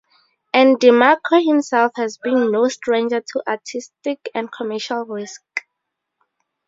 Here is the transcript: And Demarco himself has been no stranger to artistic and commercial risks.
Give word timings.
And 0.51 0.77
Demarco 0.79 1.45
himself 1.45 1.91
has 1.95 2.17
been 2.17 2.51
no 2.51 2.67
stranger 2.69 3.21
to 3.21 3.43
artistic 3.47 4.29
and 4.33 4.51
commercial 4.51 5.05
risks. 5.05 5.43